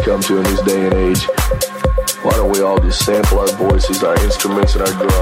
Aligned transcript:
come 0.00 0.20
to 0.22 0.36
in 0.38 0.42
this 0.44 0.62
day 0.62 0.86
and 0.86 0.94
age. 0.94 1.26
Why 2.22 2.32
don't 2.32 2.52
we 2.52 2.60
all 2.60 2.78
just 2.78 3.04
sample 3.04 3.38
our 3.38 3.48
voices, 3.56 4.02
our 4.02 4.16
instruments, 4.24 4.74
and 4.74 4.82
our 4.82 4.92
drums? 4.92 5.15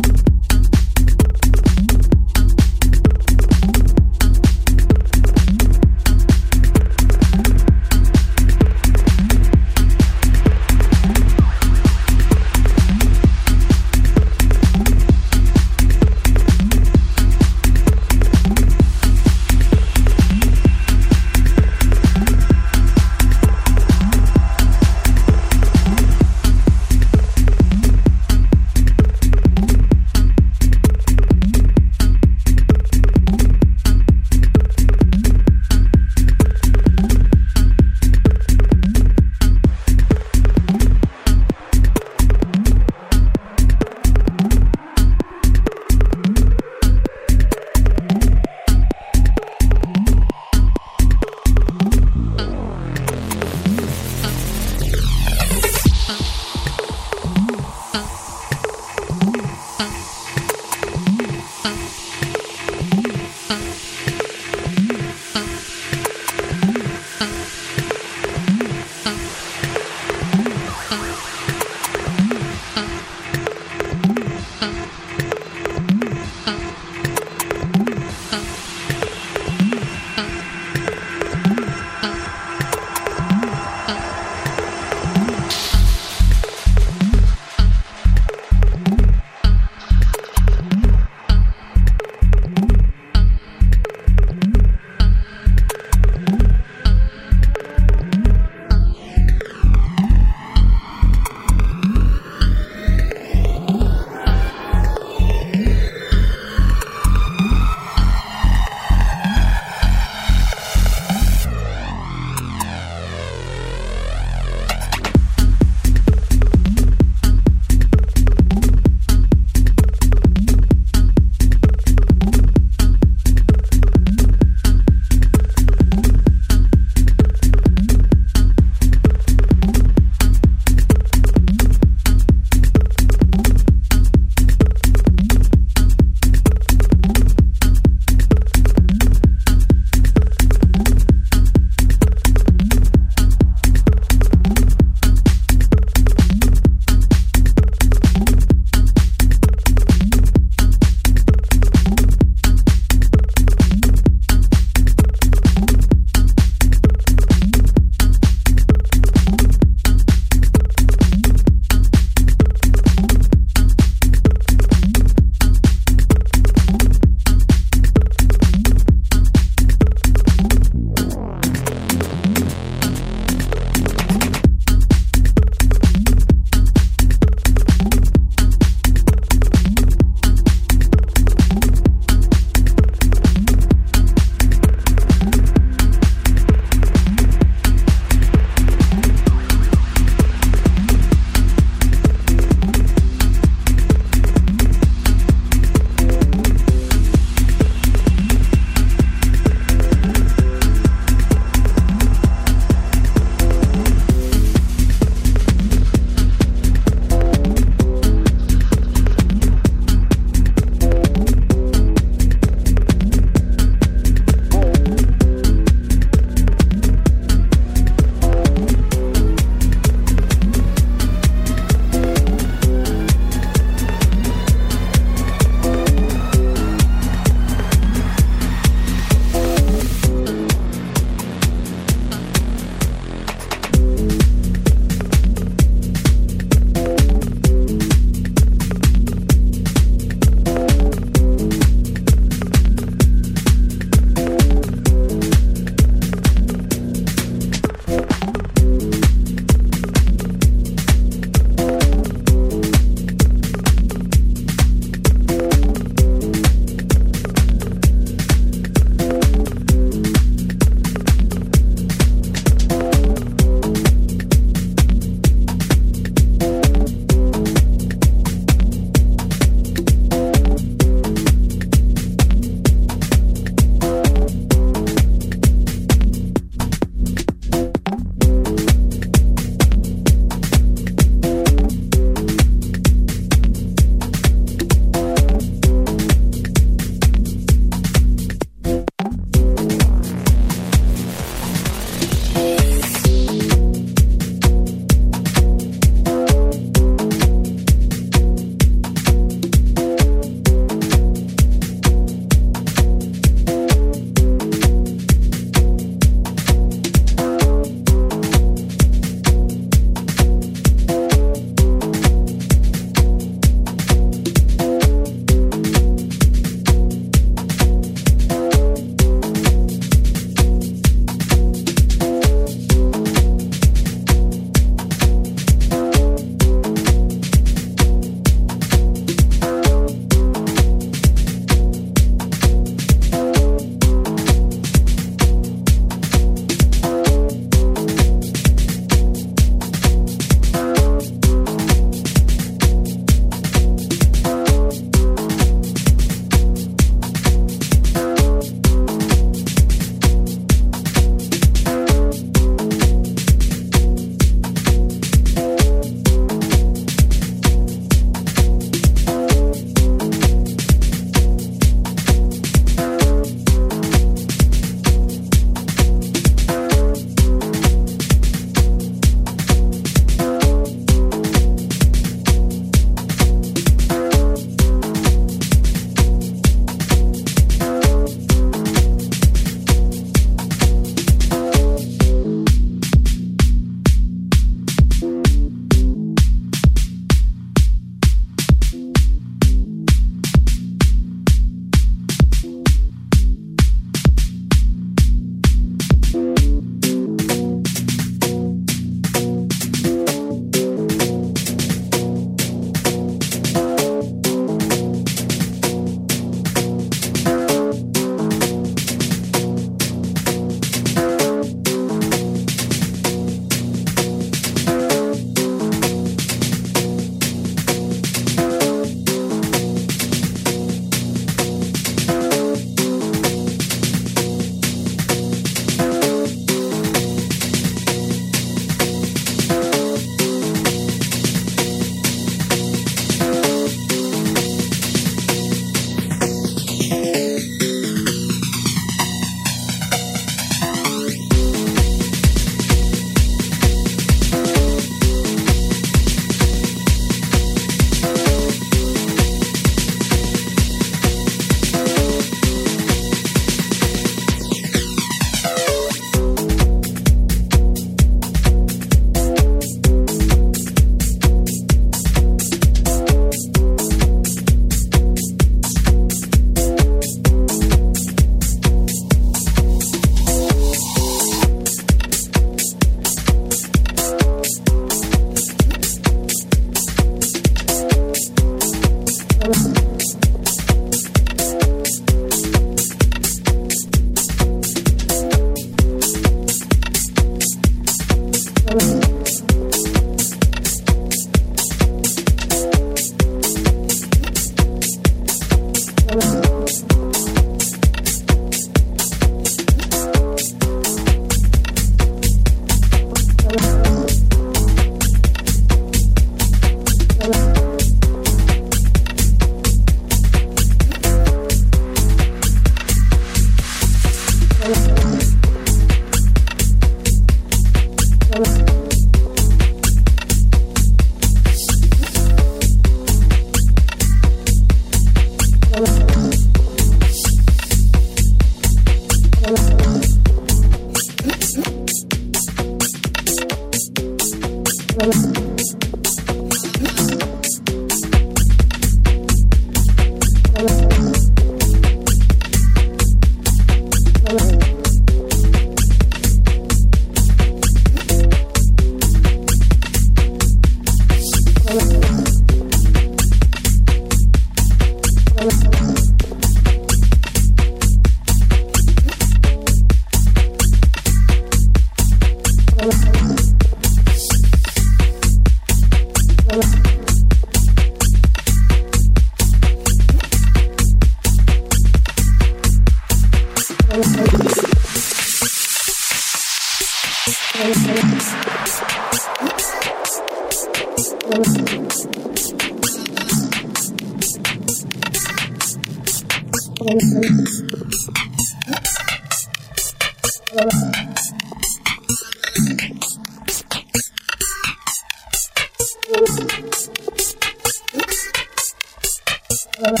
Thank 599.80 600.00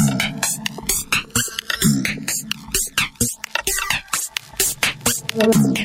you. 5.40 5.77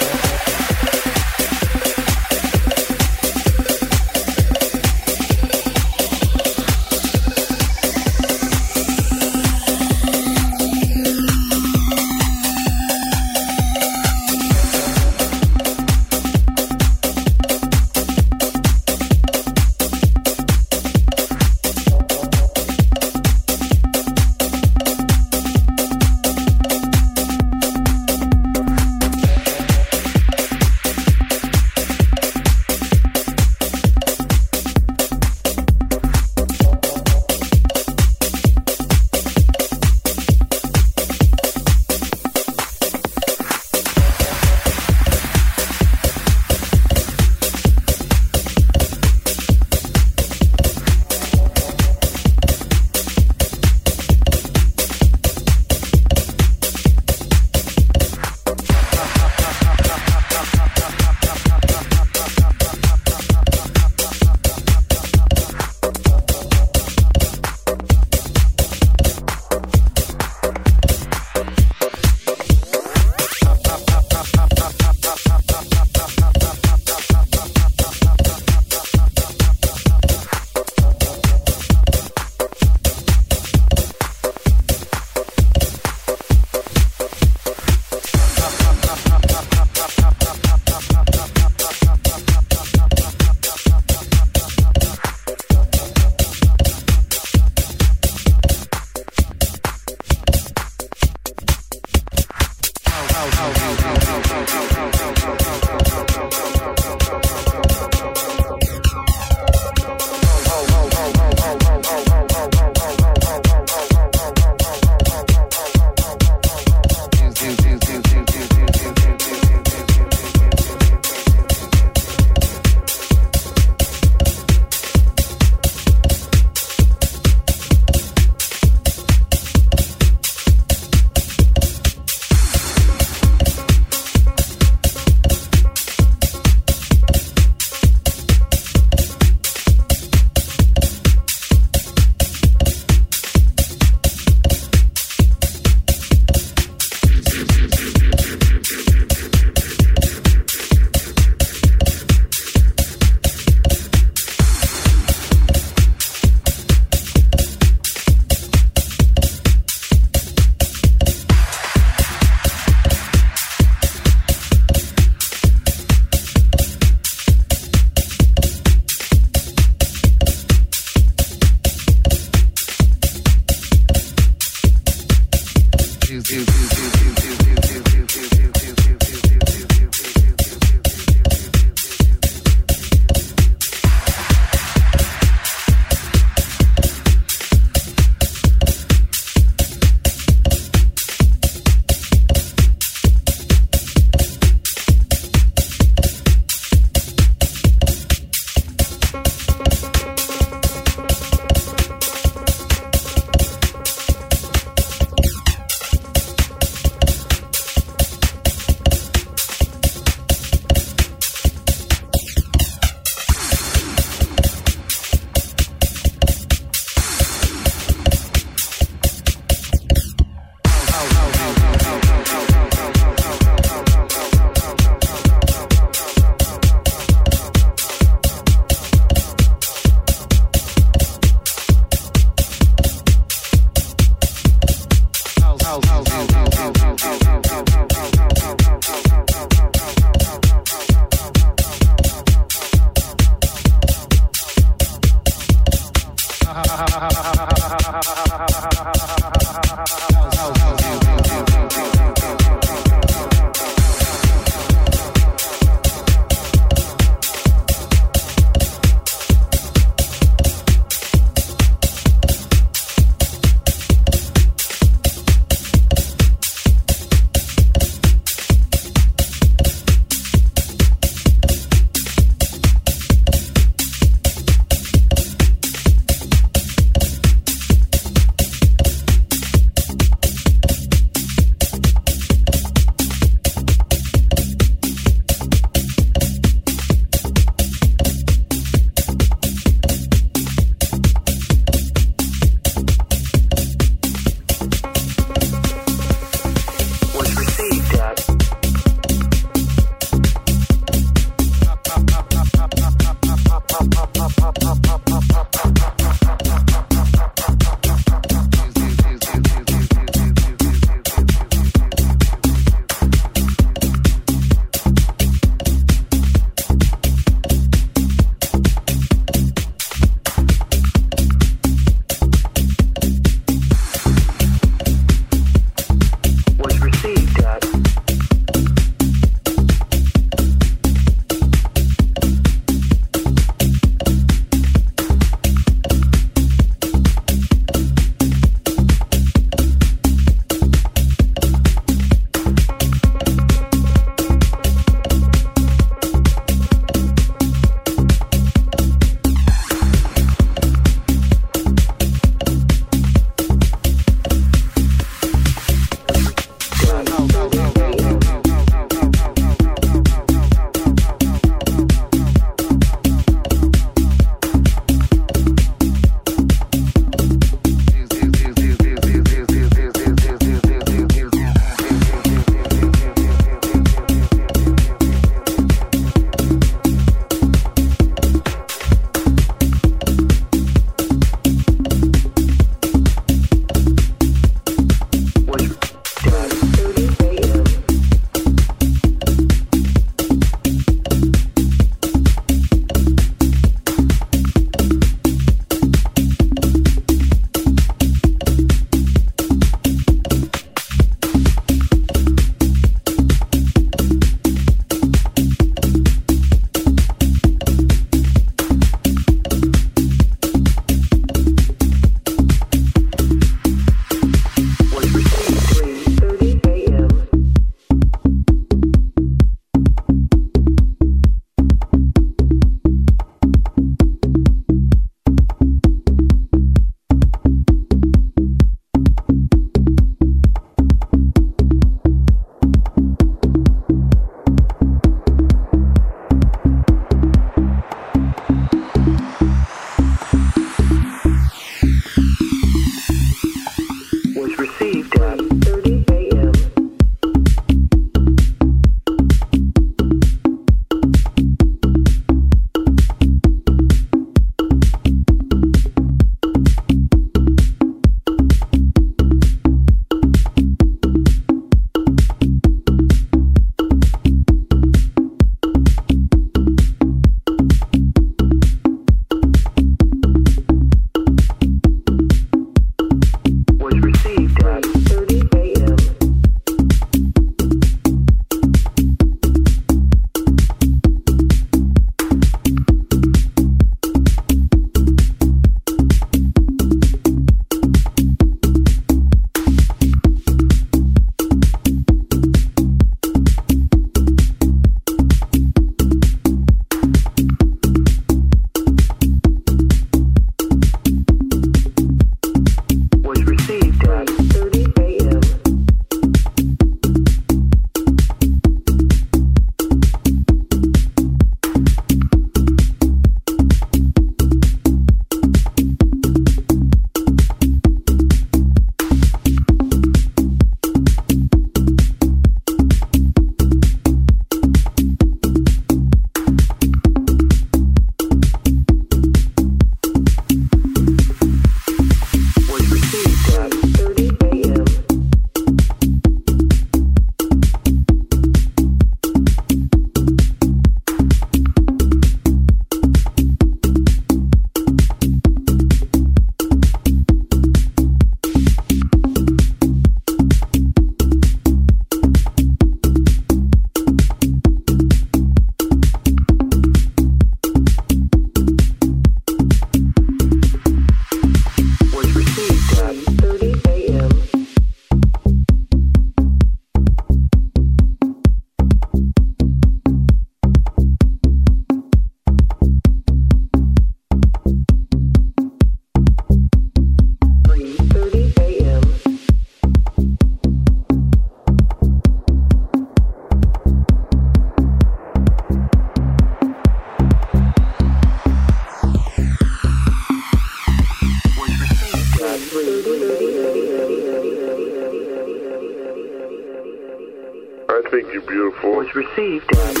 Received. 599.37 600.00